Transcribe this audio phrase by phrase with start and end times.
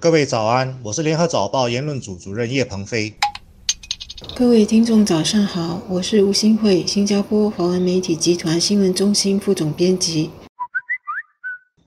[0.00, 3.12] 各位早安，我是联合早报言论组主任叶鹏飞。
[4.36, 10.30] 各位听众早上好，我是吴新慧，新加坡华文媒体集团新闻中心副总编辑。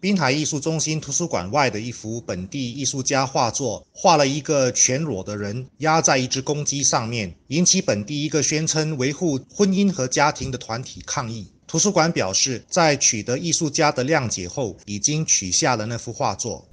[0.01, 11.47] 滨海艺术中心图书馆外的一幅本地艺术家画作，画了一个全裸的人压在一只公鸡上面，引起本地一个宣称维护婚姻和家庭的团体抗议。
[11.65, 16.67] 图书馆表示，在取得艺术家的谅解后，已经取下了那幅画作。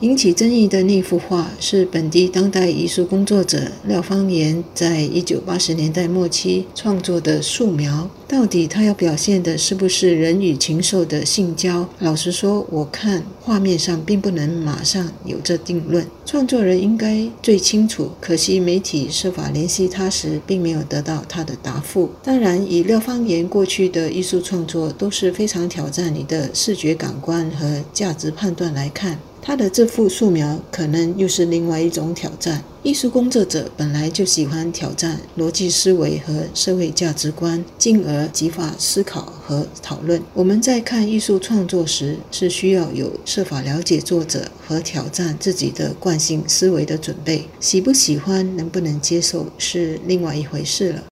[0.00, 8.10] 引起争议的那幅画是本地当代艺术工作者廖芳妍在一九八十年代末期创作的素描。
[8.26, 11.88] 到底他要表现的是不是人与禽兽的性交？
[12.00, 16.04] 老实说，我看画面上并不能马上有这定论。
[16.26, 22.10] 创作人应该最清楚，可惜媒体设法联系他时，并没有得到他的答复。
[22.24, 29.18] 当然，以廖芳妍过去的艺术创作都是非常挑战你的视觉感官和价值判断来看。
[29.46, 32.64] 他的这幅素描可能又是另外一种挑战。
[32.82, 40.22] 艺术工作者本来就喜欢挑战逻辑思维和社会价值观，进而激发思考和讨论。
[40.32, 47.44] 我们在看艺术创作时，是需要有设法了解作者和挑战自己的惯性思维的准备。
[47.60, 51.04] 喜不喜欢、能不能接受，是另外一回事了。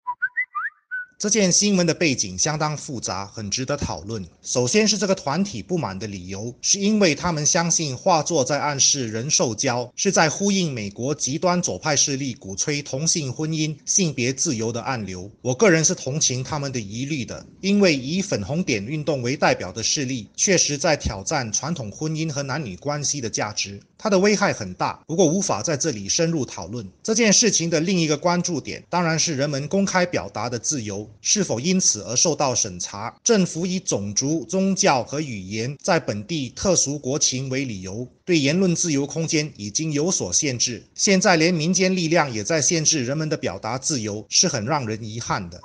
[1.21, 4.27] 这件新闻的背景相当复杂，很值得讨论。
[4.41, 15.31] 首先是这个团体不满的理由，是因为他们相信画作在暗示人兽交，是在呼应美国极端左派势力鼓吹同性婚姻、性别自由的暗流。
[15.43, 23.79] 我个人是同情他们的疑虑的，因为以粉红点运动为代表的势力，确实在挑战传统婚姻和男女关系的价值。
[23.99, 33.15] 它的危害很大，不过无法在这里深入讨论这件事情的另一个关注点，当然是人们公开表达的自由是否因此而受到审查。
[33.23, 40.85] 政府以种族、宗教和语言在本地特殊国情为理由，对言论自由空间已经有所限制。
[40.95, 45.61] 现在连民间力量也在限制人们的表达自由，是很让人遗憾的。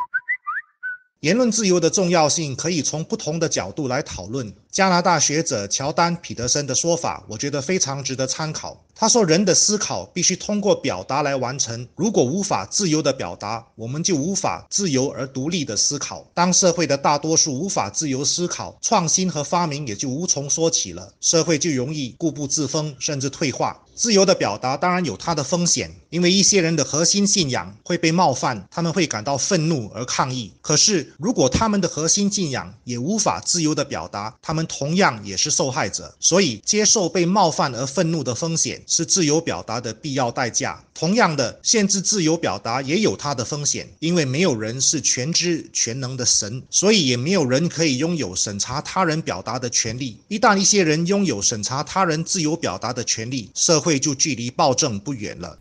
[1.21, 4.53] 言论自由的重要性可以从不同的角度来讨论。
[4.69, 8.85] 加拿大学者乔丹·彼得森的说法，我觉得非常值得参考。
[8.97, 11.85] 他说：“人的思考必须通过表达来完成。
[11.97, 16.25] 如果无法自由地表达，我们就无法自由而独立地思考。
[16.33, 21.11] 当社会的大多数无法自由思考，创新和发明也就无从说起了。
[21.19, 23.81] 社会就容易固步自封，甚至退化。
[23.93, 30.51] 自由的表达当然有它的风险，因为一些人的核心信仰会被冒犯，他们会感到愤怒而抗议。
[30.61, 36.13] 可是，如果他们的核心信仰也无法自由地表达，他们同样也是受害者。
[36.19, 40.83] 所以，接受被冒犯而愤怒的风险。”是自由表达的必要代价。
[40.93, 50.17] 同样的，限制自由表达也有它的风险，因为没有人是全知全能的神，所以也没有人可以拥有审查他人表达的权利。
[50.27, 55.57] 一旦一些人拥有审查他人自由表达的权利，社会就距离暴政不远了。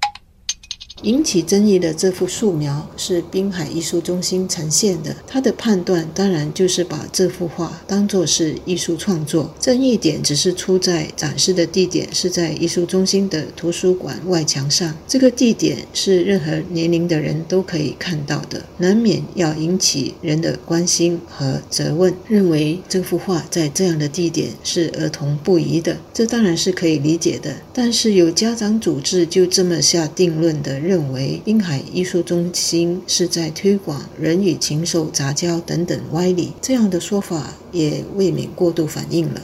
[1.03, 9.53] 引起争议的这幅素描是滨海艺术中心呈现的，他的判断当然就是把这幅画当作是艺术创作。
[9.61, 22.15] 争议点只是出在展示的地点是在艺术中心的图书馆外墙上，这个地点是任何年龄的人都可以看到的，难免要引起人的关心和责问。
[22.29, 27.57] 认为这幅画在这样的地点是儿童不宜的，这当然是可以理解的。
[27.75, 31.05] 但是有家长组织就这么下定论的认。
[31.15, 39.41] 为滨海艺术中心是在推广人与禽兽杂交等等歪理，这样的说法也未免过度反应了。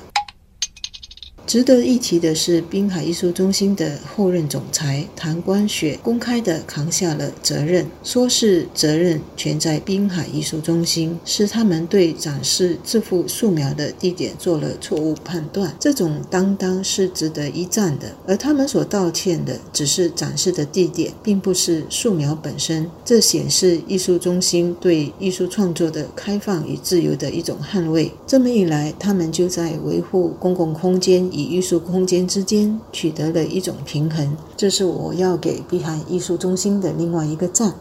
[1.51, 15.75] 值得一提的是，滨海艺术中心的后任总裁谭光雪公开地扛下了责任，说是责任全在滨海艺术中心，是他们对展示这幅素描的地点做了错误判断。
[15.81, 22.89] 这种担当是值得一赞的，而他们所道歉的只是展示的地点，并不是素描本身。
[23.05, 28.13] 这显示艺术中心对艺术创作的开放与自由的一种捍卫。
[28.25, 37.75] 这么一来，他们就在维护公共空间与艺术空间之间取得了一种平衡，这是我要给碧海艺术中心的另外一个赞。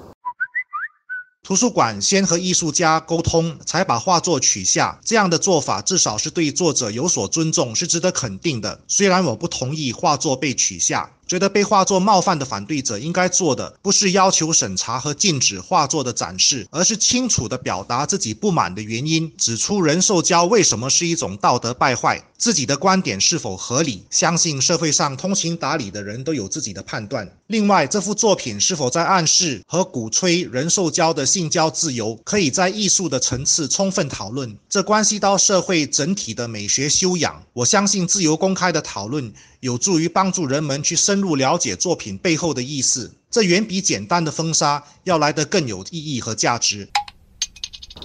[1.43, 4.99] 图书馆先和艺术家沟通，才把画作取下。
[5.03, 8.81] 这样的做法至少是对作者有所尊重，是值得肯定的。
[8.87, 11.11] 虽然我不同意画作被取下。
[11.29, 24.03] 觉得被画作冒犯的反对者应该做的，不是要求审查和禁止画作的展示，而是清楚地表达自己不满的原因，指出人兽交为什么是一种道德败坏，自己的观点是否合理。
[24.09, 27.31] 相信社会上通情达理的人都有自己的判断。
[27.45, 34.57] 另外，这幅作品是否在暗示和鼓吹人兽交的性交自由，可以在艺术的层次充分讨论。
[34.67, 37.43] 这关系到社会整体的美学修养。
[37.53, 43.13] 我相信自由公开的讨论有助于帮助人们去深入了解作品背后的意思。
[43.31, 46.89] 这远比简单的封杀要来得更有意义和价值。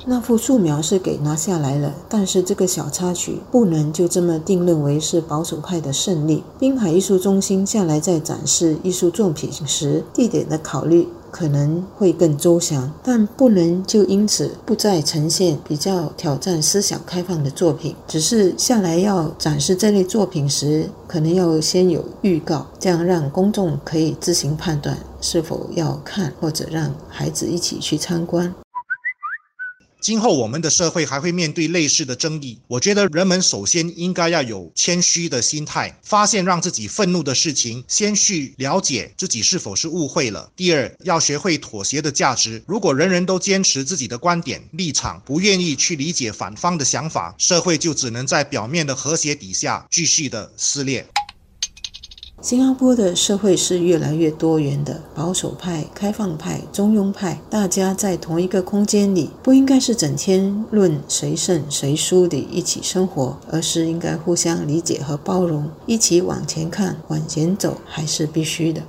[0.07, 6.45] 那幅素描是给拿下来了，但是这个小插曲不能就这么定论为是保守派的胜利。
[6.59, 17.97] 滨海艺术中心向来在展示艺术作品时，地点的考虑可能会更周详，但不能就因此不再呈现比较挑战思想开放的作品。
[18.07, 28.55] 只是向来要展示这类作品时，可能要先有预告，这样让公众可以自行判断是否要看，或者让孩子一起去参观。
[30.05, 40.51] 今后我们的社会还会面对类似的争议，我觉得人们首先应该要有谦虚的心态，发现让自己愤怒的事情，先去了解自己是否是误会了。
[40.55, 42.63] 第二，要学会妥协的价值。
[42.67, 51.07] 如果人人都坚持自己的观点立场，不愿意去理解反方的想法，社会就只能在表面的和谐底下继续的撕裂。
[52.41, 68.83] 新加坡的社会是越来越多元的，保守派、开放派、中庸派，大家在同一个空间里，不应该是整天论谁胜谁输的一起生活，而是应该互相理解和包容，一起往前看、往前走，还是必须的。